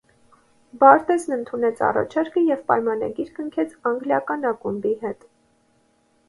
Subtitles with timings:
[0.83, 5.23] Բարտեզն ընդունեց առաջարկը և պայմանագիր կնքեց անգլիական ակումբի հետ։